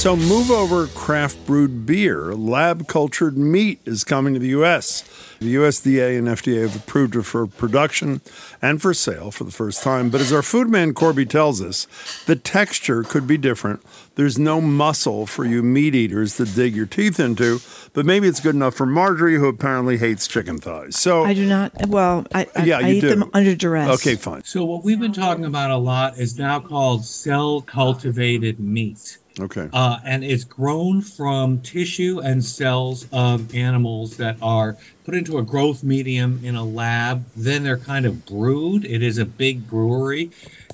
[0.09, 2.35] So, move over craft brewed beer.
[2.35, 5.03] Lab cultured meat is coming to the U.S.
[5.38, 8.23] The USDA and FDA have approved it for production
[8.62, 10.09] and for sale for the first time.
[10.09, 11.87] But as our food man Corby tells us,
[12.25, 13.83] the texture could be different.
[14.14, 17.61] There's no muscle for you meat eaters to dig your teeth into,
[17.92, 20.97] but maybe it's good enough for Margery, who apparently hates chicken thighs.
[20.97, 21.87] So I do not.
[21.87, 23.11] Well, I, I yeah, I eat do.
[23.11, 23.90] them under duress.
[24.01, 24.42] Okay, fine.
[24.44, 29.18] So what we've been talking about a lot is now called cell cultivated meat.
[29.40, 29.68] Okay.
[29.72, 35.42] Uh, and it's grown from tissue and cells of animals that are put into a
[35.42, 37.24] growth medium in a lab.
[37.37, 38.85] Then they're kind of brewed.
[38.85, 40.31] It is a big brewery,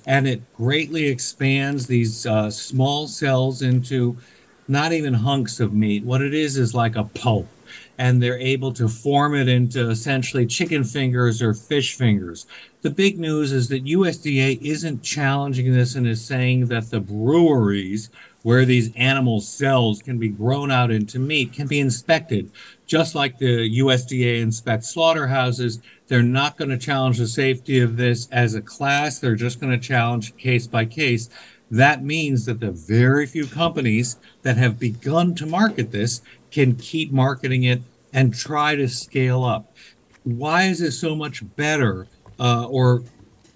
[0.06, 4.16] and it greatly expands these uh, small cells into
[4.66, 6.04] not even hunks of meat.
[6.04, 7.48] What it is is like a pulp.
[7.96, 12.46] And they're able to form it into essentially chicken fingers or fish fingers.
[12.82, 18.10] The big news is that USDA isn't challenging this and is saying that the breweries
[18.44, 22.50] where these animal cells can be grown out into meat can be inspected.
[22.86, 28.28] Just like the USDA inspects slaughterhouses, they're not going to challenge the safety of this
[28.30, 29.18] as a class.
[29.18, 31.30] They're just going to challenge case by case.
[31.70, 37.12] That means that the very few companies that have begun to market this can keep
[37.12, 37.80] marketing it
[38.12, 39.74] and try to scale up.
[40.24, 42.06] Why is it so much better
[42.38, 43.02] uh, or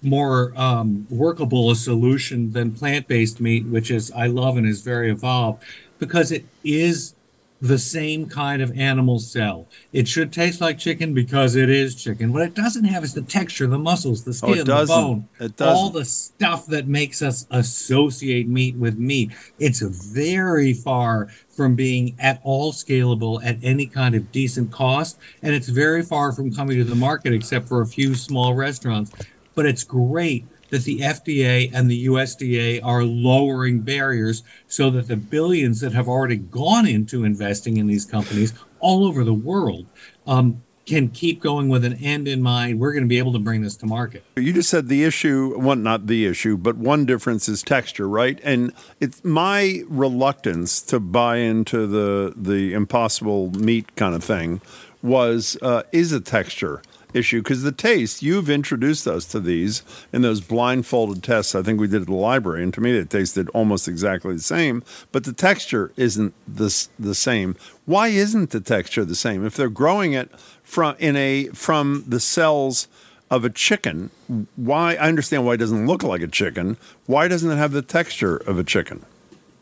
[0.01, 5.11] more um, workable a solution than plant-based meat, which is I love and is very
[5.11, 5.63] evolved
[5.99, 7.15] because it is
[7.61, 9.67] the same kind of animal cell.
[9.91, 12.31] It should taste like chicken because it is chicken.
[12.31, 15.61] What it doesn't have is the texture, the muscles, the Oh, skin, the bone, It
[15.61, 19.31] all the stuff that makes us associate meat with meat.
[19.59, 25.53] It's very far from being at all scalable at any kind of decent cost, and
[25.53, 29.11] it's very far from coming to the market except for a few small restaurants.
[29.59, 35.17] But it's great that the FDA and the USDA are lowering barriers so that the
[35.17, 39.85] billions that have already gone into investing in these companies all over the world
[40.25, 42.79] um, can keep going with an end in mind.
[42.79, 44.23] We're going to be able to bring this to market.
[44.37, 48.39] You just said the issue, one not the issue, but one difference is texture, right?
[48.45, 54.61] And it's my reluctance to buy into the the impossible meat kind of thing
[55.01, 56.81] was uh, is a texture
[57.13, 61.55] issue because the taste you've introduced us to these in those blindfolded tests.
[61.55, 64.41] I think we did at the library and to me it tasted almost exactly the
[64.41, 67.55] same but the texture isn't the, the same.
[67.85, 69.45] Why isn't the texture the same?
[69.45, 70.31] If they're growing it
[70.63, 72.87] from in a from the cells
[73.31, 74.09] of a chicken
[74.55, 76.77] why I understand why it doesn't look like a chicken.
[77.05, 79.05] Why doesn't it have the texture of a chicken?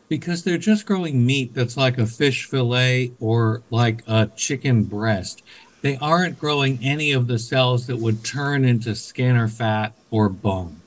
[0.08, 5.42] Because they're just growing meat that's like a fish fillet or like a chicken breast.
[5.80, 10.28] They aren't growing any of the cells that would turn into skin or fat or
[10.28, 10.80] bone.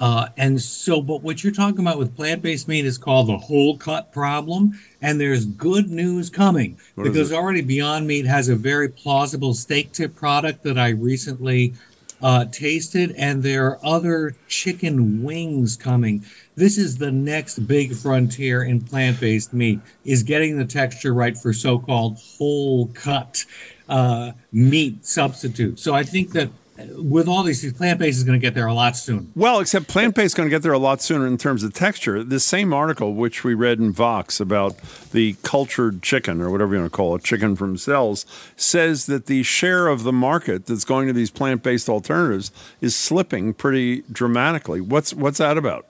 [0.00, 3.38] Uh, and so, but what you're talking about with plant based meat is called the
[3.38, 4.78] whole cut problem.
[5.02, 9.92] And there's good news coming What because already Beyond Meat has a very plausible steak
[9.92, 11.74] tip product that I recently
[12.20, 16.24] uh, tasted, and there are other chicken wings coming.
[16.56, 21.52] This is the next big frontier in plant-based meat: is getting the texture right for
[21.52, 23.44] so-called whole cut
[23.88, 25.78] uh, meat substitute.
[25.78, 26.50] So I think that
[26.96, 29.24] with all these, plant-based is going to get there a lot sooner.
[29.34, 31.74] Well, except plant based is going to get there a lot sooner in terms of
[31.74, 32.22] texture.
[32.22, 34.76] This same article, which we read in Vox about
[35.10, 39.26] the cultured chicken or whatever you want to call it, chicken from cells, says that
[39.26, 44.02] the share of the market that's going to these plant based alternatives is slipping pretty
[44.12, 44.80] dramatically.
[44.80, 45.86] What's what's that about?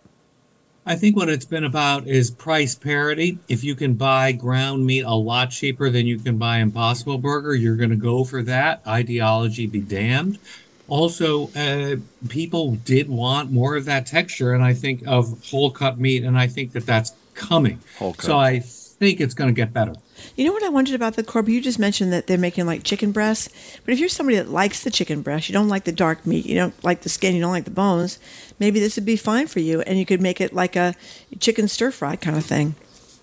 [0.89, 3.39] I think what it's been about is price parity.
[3.47, 7.55] If you can buy ground meat a lot cheaper than you can buy Impossible Burger,
[7.55, 8.81] you're going to go for that.
[8.87, 10.39] Ideology be damned.
[10.89, 11.97] Also, uh,
[12.31, 16.39] people did want more of that texture, and I think of whole cut meat, and
[16.39, 17.81] I think that that's coming.
[17.99, 18.25] Whole cut.
[18.25, 19.95] So I think it's going to get better.
[20.37, 21.53] You know what I wondered about the Corby?
[21.53, 23.49] You just mentioned that they're making like chicken breasts,
[23.85, 26.47] but if you're somebody that likes the chicken breast, you don't like the dark meat,
[26.47, 28.19] you don't like the skin, you don't like the bones,
[28.59, 30.95] maybe this would be fine for you, and you could make it like a
[31.41, 32.75] chicken stir fry kind of thing.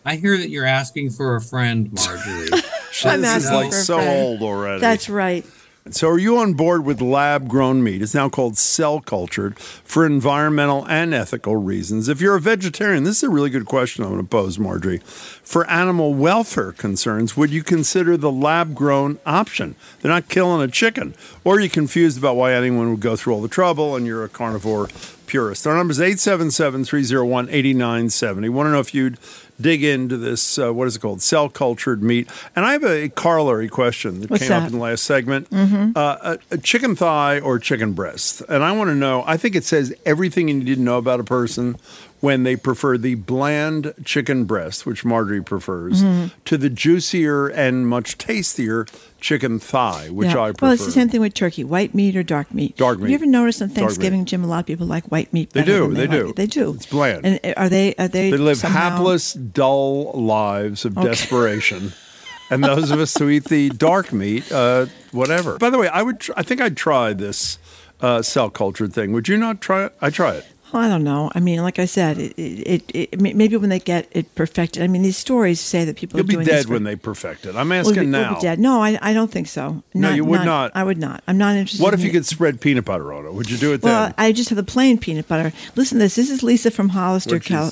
[0.06, 2.50] I hear that you're asking for a friend, Margery.
[3.06, 4.24] I'm this is asking like for a so friend.
[4.24, 4.80] old already.
[4.80, 5.46] That's right.
[5.92, 8.02] So, are you on board with lab grown meat?
[8.02, 12.10] It's now called cell cultured for environmental and ethical reasons.
[12.10, 15.04] If you're a vegetarian, this is a really good question I'm going to pose, Margery.
[15.04, 19.76] For animal welfare concerns, would you consider the lab grown option?
[20.02, 21.14] They're not killing a chicken.
[21.44, 24.24] Or are you confused about why anyone would go through all the trouble and you're
[24.24, 24.88] a carnivore
[25.28, 25.68] purist?
[25.68, 28.50] Our number is 877 301 8970.
[28.50, 29.20] Want to know if you'd
[29.60, 31.22] dig into this, uh, what is it called?
[31.22, 32.30] Cell cultured meat.
[32.56, 36.38] And I have a corollary question that What's came up in the last segment uh,
[36.52, 38.42] a, a chicken thigh or chicken breast.
[38.50, 41.20] And I want to know, I think it says everything you need to know about
[41.20, 41.78] a person
[42.22, 46.28] when they prefer the bland chicken breast, which Margery prefers, Mm-hmm.
[46.46, 48.88] to the juicier and much tastier
[49.20, 50.42] chicken thigh, which Yeah.
[50.42, 50.66] I prefer.
[50.66, 52.78] Well, it's the same thing with turkey: white meat or dark meat.
[52.78, 53.10] Dark Have meat.
[53.10, 54.44] you ever noticed on Thanksgiving, Jim?
[54.44, 55.52] A lot of people like white meat.
[55.52, 56.34] They do, they like do.
[56.34, 56.74] They do.
[56.76, 57.26] It's bland.
[57.26, 57.94] And are they?
[57.96, 58.32] Are they?
[58.32, 61.94] They live somehow- hapless, dull lives of desperation.
[62.52, 65.58] And those of us who eat the dark meat, uh, whatever.
[65.58, 66.20] By the way, I would.
[66.20, 67.58] Tr- I think I'd try this
[68.02, 69.14] uh, cell cultured thing.
[69.14, 69.96] Would you not try it?
[70.00, 70.46] I try it.
[70.76, 71.32] Well, I don't know.
[71.34, 74.84] I mean, like I said, it, it, it, maybe when they get it perfected.
[74.84, 77.56] I mean, these stories say that people You'll be dead for- when they perfect it.
[77.56, 78.32] I'm We'll asking be, now.
[78.32, 78.60] We'll be dead.
[78.60, 79.84] No, I, I don't think so.
[79.94, 80.74] No, you would not.
[80.76, 81.24] I would not.
[81.30, 81.82] I'm not interested.
[81.82, 82.14] What in if you it.
[82.14, 83.34] could spread peanut butter on it?
[83.34, 84.16] Would you do it Well, then?
[84.18, 85.54] I just have the plain peanut butter.
[85.78, 86.16] Listen to this.
[86.16, 87.72] This is Lisa from Hollister, Cal-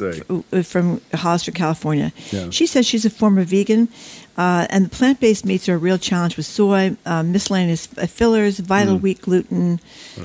[0.53, 2.13] uh, from Hollister, California.
[2.31, 2.51] Yeah.
[2.51, 3.89] She says she's a former vegan,
[4.37, 8.59] uh, and the plant-based meats are a real challenge with soy, uh, miscellaneous uh, fillers,
[8.59, 9.79] vital wheat gluten,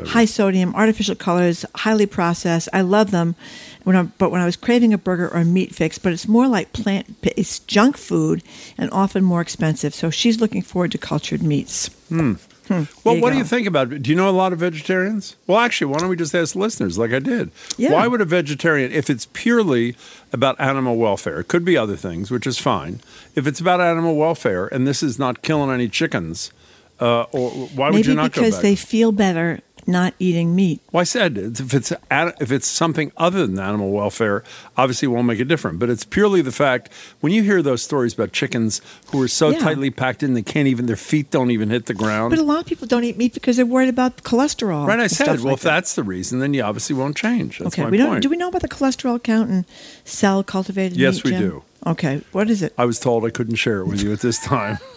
[0.07, 2.69] high sodium, artificial colors, highly processed.
[2.73, 3.37] I love them.
[3.85, 6.29] When I, but when I was craving a burger or a meat fix, but it's
[6.29, 8.43] more like plant-based junk food
[8.77, 9.95] and often more expensive.
[9.95, 11.89] So she's looking forward to cultured meats.
[12.11, 12.37] well,
[12.69, 14.03] there you what do you think about it?
[14.03, 15.37] Do you know a lot of vegetarians?
[15.47, 17.51] Well, actually, why don't we just ask listeners like I did?
[17.77, 17.93] Yeah.
[17.93, 19.97] Why would a vegetarian, if it's purely
[20.33, 23.01] about animal welfare, it could be other things, which is fine.
[23.35, 26.53] If it's about animal welfare and this is not killing any chickens,
[27.01, 30.81] uh, or why would you not go because they feel better not eating meat.
[30.93, 34.45] Well, I said if it's if it's something other than animal welfare,
[34.77, 35.79] obviously it won't make a difference.
[35.79, 39.49] But it's purely the fact when you hear those stories about chickens who are so
[39.49, 39.59] Yeah.
[39.59, 42.31] tightly packed in they can't even their feet don't even hit the ground.
[42.31, 44.87] But a lot of people don't eat meat because they're worried about cholesterol.
[44.87, 45.27] right, I said.
[45.27, 45.71] Well, like if that.
[45.71, 47.59] that's the reason, then you obviously won't change.
[47.59, 47.89] That's okay.
[47.91, 48.09] We don't.
[48.11, 48.23] point.
[48.23, 49.65] Do we know about the cholesterol count in
[50.05, 51.25] cell cultivated Yes, meat?
[51.25, 51.41] we Jim?
[51.41, 51.63] do.
[51.87, 52.21] Okay.
[52.33, 52.75] What is it?
[52.77, 54.79] I was told I couldn't share it with you at this time.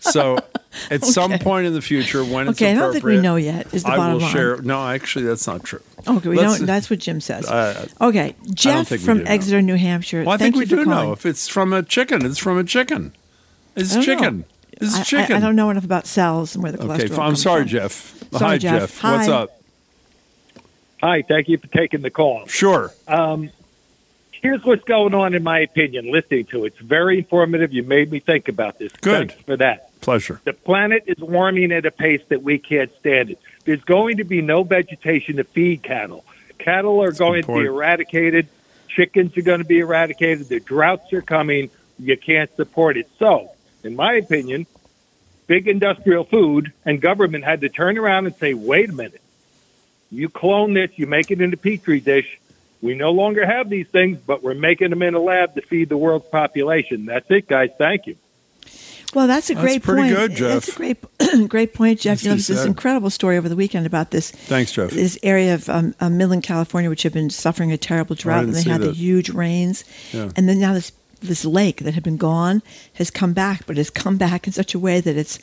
[0.00, 0.38] So,
[0.90, 3.36] at some point in the future, when it's Okay, I don't think we appropriate, know
[3.36, 3.72] yet.
[3.74, 4.32] Is the I bottom will line.
[4.32, 4.56] share.
[4.62, 5.80] No, actually, that's not true.
[6.08, 6.66] Okay, we Let's- don't.
[6.66, 7.48] That's what Jim says.
[7.48, 9.30] Uh, okay, Jeff from do know.
[9.30, 10.20] Exeter, New Hampshire.
[10.24, 11.08] Well, I thank think we you do calling.
[11.08, 12.24] know if it's from a chicken.
[12.24, 13.14] It's from a chicken.
[13.76, 14.14] It's I don't know.
[14.14, 14.44] chicken.
[14.72, 15.36] It's I- I- chicken.
[15.36, 16.94] I, don't know enough about cells and where the cholesterol.
[17.04, 17.04] Okay.
[17.14, 17.68] I'm comes sorry, from.
[17.68, 18.24] Jeff.
[18.32, 19.02] Sorry, Hi, Jeff.
[19.02, 19.32] What's Hi.
[19.32, 19.60] up?
[21.02, 22.46] Hi, thank you for taking the call.
[22.46, 22.92] Sure.
[24.42, 26.68] Here's what's going on, in my opinion, listening to it.
[26.68, 27.74] It's very informative.
[27.74, 28.90] You made me think about this.
[29.02, 29.28] Good.
[29.32, 29.89] Thanks for that.
[30.00, 30.40] Pleasure.
[30.44, 33.38] The planet is warming at a pace that we can't stand it.
[33.64, 36.24] There's going to be no vegetation to feed cattle.
[36.58, 38.48] Cattle are a going good to be eradicated.
[38.88, 40.48] Chickens are going to be eradicated.
[40.48, 41.70] The droughts are coming.
[41.98, 43.08] You can't support it.
[43.18, 43.50] So,
[43.84, 44.66] in my opinion,
[45.46, 49.20] big industrial food and government had to turn around and say, wait a minute.
[50.10, 52.40] You clone this, you make it in a petri dish.
[52.82, 55.88] We no longer have these things, but we're making them in a lab to feed
[55.88, 57.04] the world's population.
[57.04, 57.70] That's it, guys.
[57.78, 58.16] Thank you.
[59.14, 60.36] Well, that's a That's great pretty point.
[60.36, 60.98] good, That's a great,
[61.48, 62.22] great point, Jeff.
[62.22, 64.30] You know, he there's this incredible story over the weekend about this.
[64.30, 64.90] Thanks, Jeff.
[64.90, 68.54] This area of um, uh, Midland, California, which had been suffering a terrible drought, and
[68.54, 70.30] they had the huge rains, Yeah.
[70.36, 70.92] and then now this
[71.22, 72.62] this lake that had been gone
[72.94, 75.38] has come back, but has come back in such a way that it's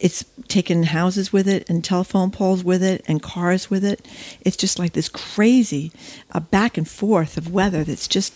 [0.00, 4.06] it's taken houses with it and telephone poles with it and cars with it.
[4.42, 5.92] It's just like this crazy
[6.32, 8.34] uh, back and forth of weather that's just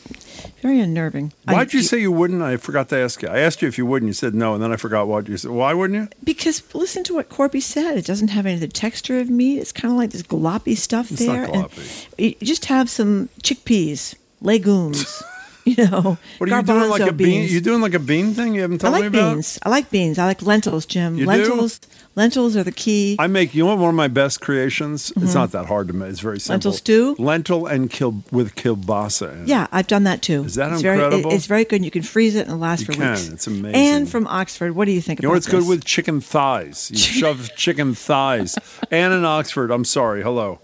[0.62, 1.33] very unnerving.
[1.44, 2.42] Why'd I- you say you wouldn't?
[2.42, 3.29] I forgot to ask you.
[3.29, 5.29] I asked you if you would, and you said no, and then I forgot what
[5.29, 5.51] you said.
[5.51, 6.09] Why wouldn't you?
[6.25, 7.99] Because listen to what Corby said.
[7.99, 9.59] It doesn't have any of the texture of meat.
[9.59, 11.44] It's kind of like this gloppy stuff It's there.
[11.44, 12.07] and gloppy.
[12.18, 15.23] you just have some chickpeas, legumes,
[15.76, 16.88] you know, What are you doing?
[16.90, 17.40] Like a bean?
[17.42, 17.52] beans.
[17.52, 18.54] You doing like a bean thing?
[18.54, 19.35] You haven't I told like me about.
[19.35, 19.59] beans.
[19.62, 20.18] I like beans.
[20.18, 21.16] I like lentils, Jim.
[21.16, 21.28] You do?
[21.28, 21.81] lentils.
[22.16, 23.14] Lentils are the key.
[23.20, 25.12] I make you know one of my best creations.
[25.16, 26.09] It's not that hard to make.
[26.11, 26.59] It's very simple.
[26.59, 26.68] Mm-hmm.
[26.68, 27.22] Lentil stew?
[27.22, 29.46] lentil and kil- with kielbasa.
[29.46, 30.42] Yeah, I've done that too.
[30.44, 31.31] Is that it's Very, incredible?
[31.31, 31.85] it- it's very good.
[31.85, 33.11] You can freeze it and it lasts You for can.
[33.12, 33.28] weeks.
[33.28, 33.74] It's amazing.
[33.76, 36.90] And from Oxford, what do you think You know what's good with chicken thighs?
[36.90, 38.59] You shove chicken thighs.
[38.90, 39.70] Anne in Oxford.
[39.70, 40.22] I'm sorry.
[40.22, 40.59] Hello.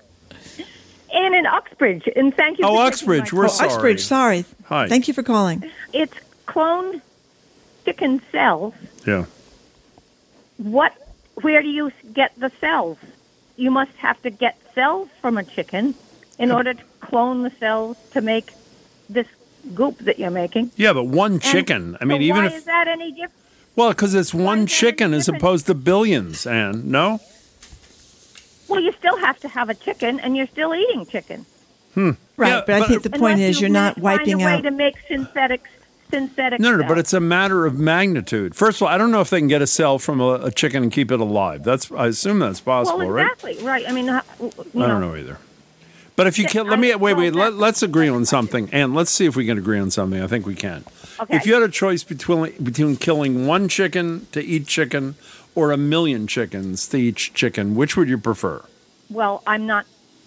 [1.15, 2.09] And in Uxbridge.
[2.17, 2.65] And thank you.
[2.65, 3.57] Oh, for taking Uxbridge, my we're Oh, call.
[3.57, 3.71] sorry.
[3.71, 4.45] Uxbridge, sorry.
[4.67, 4.89] Hi.
[4.89, 5.71] Thank you for calling.
[5.93, 6.15] It's
[6.47, 7.01] cloned
[7.85, 8.75] chicken cells.
[9.07, 9.25] Yeah.
[10.59, 10.93] What?
[11.43, 12.99] Where do you get the cells?
[13.57, 15.95] You must have to get cells from a chicken
[16.39, 18.53] in order to clone the cells to make
[19.09, 19.27] this
[19.75, 20.71] goop that you're making.
[20.77, 21.97] Yeah, but one And chicken.
[22.01, 23.33] I mean, so even why if is that any different?
[23.77, 26.47] well, because it's one is chicken as opposed to billions.
[26.47, 27.21] and no.
[28.69, 31.47] Well, you still have to have a chicken, and you're still eating chicken.
[31.97, 34.43] Right, Yeah, but I think the point Unless is you you're not wiping find wiping
[34.43, 34.63] a way out.
[34.65, 35.63] to make synthetic
[36.11, 36.61] synthetic.
[36.61, 38.55] No, no, no, but it's a matter of magnitude.
[38.55, 40.51] First of all, I don't know if they can get a cell from a, a
[40.51, 41.63] chicken and keep it alive.
[41.63, 43.23] That's I assume that's possible, well, right?
[43.33, 43.89] exactly right.
[43.89, 44.51] I mean, uh, you
[44.83, 45.39] I don't know either.
[46.17, 47.35] But if you Yeah, kill, let me wait, well, wait.
[47.35, 50.21] let, let's agree on something, and let's see if we can agree on something.
[50.23, 50.85] I think we can.
[51.21, 51.37] Okay.
[51.37, 55.15] If you had a choice between between killing one chicken to eat chicken
[55.55, 58.65] or a million chickens to each chicken, which would you prefer?
[59.11, 59.87] Well, I'm not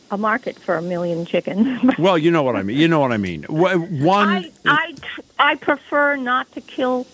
[0.09, 1.81] a market for a million chickens.
[1.99, 2.77] Well, you know what I mean.
[2.77, 3.43] You know what I mean.
[3.43, 4.93] One, I I
[5.39, 7.07] I prefer not to kill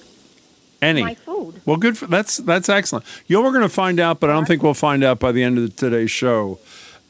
[0.81, 1.01] any.
[1.01, 1.61] my food.
[1.65, 1.97] Well, good.
[1.97, 3.05] For, that's that's excellent.
[3.27, 5.31] You know, we're going to find out, but I don't think we'll find out by
[5.31, 6.59] the end of today's show.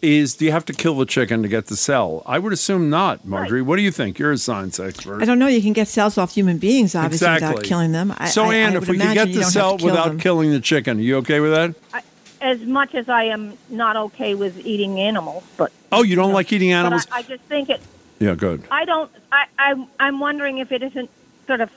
[0.04, 2.24] Is do you have to kill the chicken to get the cell?
[2.26, 3.62] I would assume not, Margery.
[3.62, 4.20] What do you think?
[4.20, 5.22] You're a science expert.
[5.22, 5.48] I don't know.
[5.48, 7.48] You can get cells off human beings, obviously, exactly.
[7.48, 8.14] without killing them.
[8.18, 10.20] I, so, I, Anne, I if we can get the cell kill without them.
[10.20, 12.04] killing the chicken, are you okay with that?
[12.42, 16.52] As much as I am not okay with eating animals, but Oh, you don't like
[16.52, 17.08] eating animals?
[17.10, 17.80] I, I just think it.
[18.20, 18.64] yeah, good.
[18.70, 19.10] I don't.
[19.32, 21.10] I, I I'm wondering if it isn't
[21.48, 21.70] sort of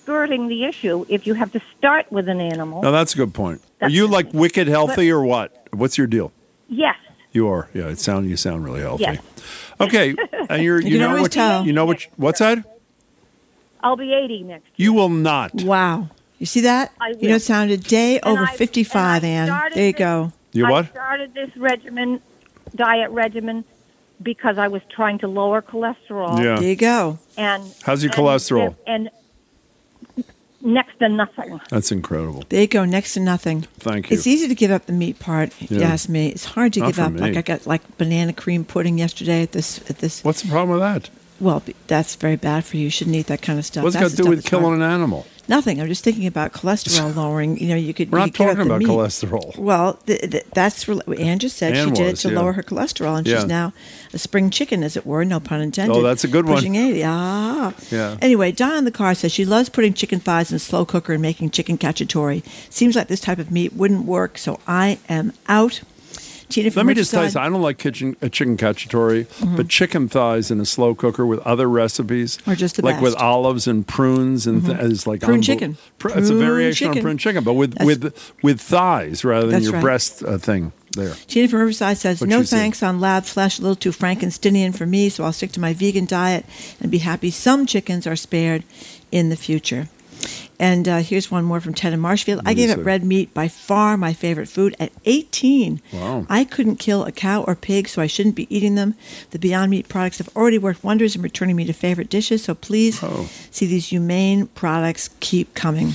[0.00, 2.80] skirting the issue if you have to start with an animal.
[2.80, 3.60] No, that's a good point.
[3.82, 5.66] Are you like wicked healthy or what?
[5.72, 6.32] What's your deal?
[6.70, 6.96] Yes.
[7.34, 7.68] You are.
[7.74, 9.02] Yeah, it sound you sound really healthy.
[9.02, 9.20] Yes.
[9.80, 10.14] Okay,
[10.48, 11.66] and you're you, can know what tell.
[11.66, 12.64] you know what what's that?
[13.82, 14.64] I'll be 80 next.
[14.76, 14.86] Year.
[14.86, 15.52] You will not.
[15.62, 16.08] Wow.
[16.38, 16.92] You see that?
[17.00, 17.34] I You know, will.
[17.36, 19.70] it sounded day And over I- 55, and I Anne.
[19.74, 20.32] There you this- go.
[20.52, 20.86] You what?
[20.86, 22.20] I started this regimen,
[22.74, 23.64] diet regimen,
[24.22, 26.38] because I was trying to lower cholesterol.
[26.42, 26.56] Yeah.
[26.60, 27.18] There you go.
[27.36, 28.76] And How's your and- cholesterol?
[28.86, 29.10] And,
[30.64, 31.60] next to nothing.
[31.70, 32.44] That's incredible.
[32.48, 32.84] There you go.
[32.84, 33.62] Next to nothing.
[33.78, 34.16] Thank you.
[34.16, 35.50] It's easy to give up the meat part.
[35.60, 36.28] if You ask me.
[36.28, 37.12] It's hard to Not give for up.
[37.12, 37.20] me.
[37.20, 40.24] Like I got like banana cream pudding yesterday at this at this.
[40.24, 41.10] What's the problem with that?
[41.40, 42.84] Well, that's very bad for you.
[42.84, 43.82] You shouldn't eat that kind of stuff.
[43.84, 44.62] What's that's got to do with that's hard.
[44.62, 45.26] killing an animal?
[45.48, 45.80] Nothing.
[45.80, 47.58] I'm just thinking about cholesterol lowering.
[47.58, 48.10] You know, you could.
[48.10, 48.88] We're not talking about meat.
[48.88, 49.56] cholesterol.
[49.58, 50.84] Well, th- th- that's
[51.38, 52.40] just said she did was, it to yeah.
[52.40, 53.36] lower her cholesterol, and Yeah.
[53.36, 53.72] she's now
[54.12, 55.24] a spring chicken, as it were.
[55.24, 55.94] No pun intended.
[55.96, 56.56] Oh, that's a good one.
[56.56, 57.02] Pushing 80.
[57.04, 57.74] Ah.
[57.90, 58.16] Yeah.
[58.22, 61.12] Anyway, Donna in the car says she loves putting chicken thighs in a slow cooker
[61.12, 62.42] and making chicken cacciatore.
[62.70, 65.82] Seems like this type of meat wouldn't work, so I am out.
[66.56, 67.46] Let me just tell you, something.
[67.46, 71.40] I don't like kitchen, a chicken cacciatore, but chicken thighs in a slow cooker with
[71.40, 73.16] other recipes just like with best.
[73.16, 73.26] Mm-hmm.
[73.26, 75.76] olives and prunes and th- is like Prune unbel- chicken.
[75.98, 76.98] Pr- it's a variation chicken.
[76.98, 79.82] on prune chicken, but with That's- with with thighs rather than your right.
[79.82, 81.14] breast uh, thing there.
[81.26, 84.86] Tina from Riverside says, What'd "No thanks on lab flesh, a little too Frankensteinian for
[84.86, 86.44] me, so I'll stick to my vegan diet
[86.80, 88.62] and be happy some chickens are spared
[89.10, 89.88] in the future."
[90.58, 92.40] And uh, here's one more from Ted in Marshfield.
[92.46, 95.82] I gave up red meat by far my favorite food at 18.
[95.92, 96.26] Wow.
[96.28, 98.94] I couldn't kill a cow or pig, so I shouldn't be eating them.
[99.30, 102.54] The Beyond Meat products have already worked wonders in returning me to favorite dishes, so
[102.54, 103.28] please Oh.
[103.50, 105.94] see these humane products keep coming.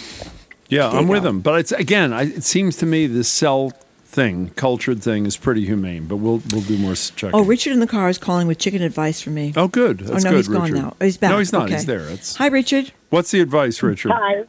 [0.67, 1.39] Yeah, I'm with them.
[1.39, 3.71] But it's again, I, it seems to me the cell
[4.09, 6.05] thing, cultured thing, is pretty humane.
[6.05, 7.39] But we'll we'll do more s- checking.
[7.39, 9.53] Oh, Richard in the car is calling with chicken advice for me.
[9.55, 9.99] Oh, good.
[9.99, 10.95] That's oh no, good, he's gone now.
[10.99, 11.31] Oh, he's back.
[11.31, 11.63] No, he's not.
[11.65, 11.73] Okay.
[11.75, 12.07] He's there.
[12.09, 12.91] It's, Hi, Richard.
[13.09, 14.11] what's the advice, Richard?
[14.11, 14.43] Hi.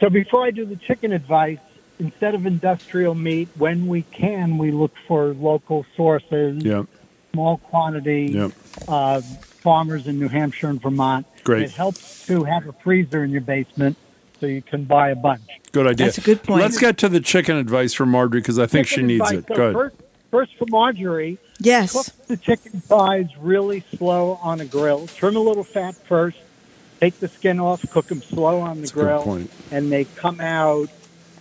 [0.00, 1.58] So before I do the chicken advice,
[1.98, 6.84] instead of industrial meat, when we can, we look for local sources, Yeah,
[7.34, 8.48] small quantity, yeah.
[8.88, 11.26] uh, farmers in New Hampshire and Vermont.
[11.44, 11.64] Great.
[11.64, 13.98] It helps to have a freezer in your basement
[14.40, 15.42] so you can buy a bunch.
[15.72, 16.06] Good idea.
[16.06, 16.62] That's a good point.
[16.62, 19.38] Let's get to the chicken advice from Margery because I think she needs advice.
[19.38, 19.44] it.
[19.48, 19.72] So Good.
[19.74, 19.96] First,
[20.30, 22.10] first for Margery, cook Yes.
[22.26, 25.06] the chicken thighs really slow on a grill.
[25.06, 26.38] Trim a little fat first.
[27.00, 27.84] Take the skin off.
[27.90, 29.50] Cook them slow on the That's a good grill, point.
[29.70, 30.88] and they come out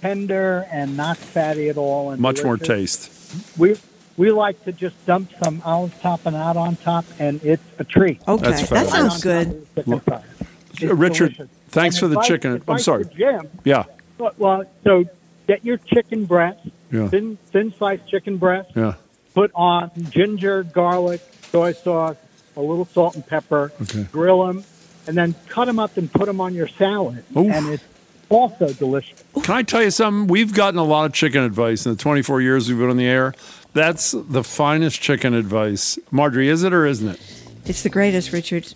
[0.02, 2.12] tender and not fatty at all.
[2.12, 3.12] And Much more taste.
[3.58, 3.76] We
[4.18, 8.22] we like to just dump some olive tapenade on top, and it's a treat.
[8.28, 8.91] Okay, that fabulous.
[8.91, 9.68] sounds good.
[9.76, 10.24] Chicken thighs.
[10.72, 11.47] It's Richard, delicious.
[11.70, 12.51] Thanks And for the advice- chicken.
[12.51, 13.03] I'm advice sorry.
[13.03, 13.41] for Jim.
[13.63, 13.84] Yeah,
[14.17, 15.05] Well, Well, so
[15.47, 16.59] get your chicken breast,
[16.91, 17.07] Yeah.
[17.07, 18.72] thin thin sliced chicken breast.
[18.76, 18.93] yeah.
[19.34, 22.17] Put on ginger, garlic, soy sauce,
[22.57, 23.72] a little salt and pepper.
[23.82, 24.05] Okay.
[24.11, 24.63] Grill them,
[25.07, 27.49] and then cut them up and put them on your salad, Oof.
[27.51, 27.84] and it's
[28.30, 29.24] also delicious.
[29.43, 30.28] Can I tell you something?
[30.28, 33.05] We've gotten a lot of chicken advice in the 24 years we've been on the
[33.07, 33.34] air.
[33.74, 35.97] That's the finest chicken advice.
[36.11, 37.20] Margery, is it or isn't it?
[37.65, 38.74] It's the greatest, Richard.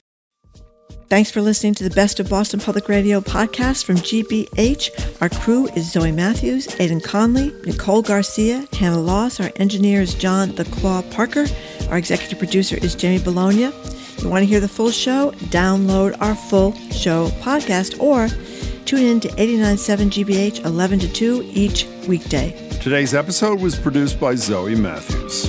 [1.10, 5.22] Thanks for listening to the Best of Boston Public Radio podcast from GBH.
[5.22, 9.40] Our crew is Zoe Matthews, Aidan Conley, Nicole Garcia, Hannah Loss.
[9.40, 11.46] Our engineer is John The Claw Parker.
[11.90, 13.72] Our executive producer is Jamie Bologna.
[14.20, 15.32] You want to hear the full show?
[15.52, 18.28] Download our full show podcast or
[18.86, 22.52] tune in to 89.7 GBH 11 to 2 each weekday.
[22.82, 25.48] Today's episode was produced by Zoe Matthews.